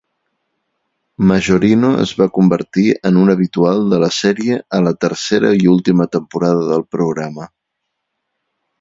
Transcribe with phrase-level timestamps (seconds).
[1.31, 6.11] Majorino es va convertir en un habitual de la sèrie a la tercera i última
[6.19, 7.51] temporada del programa.